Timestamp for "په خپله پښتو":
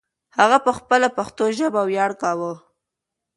0.65-1.43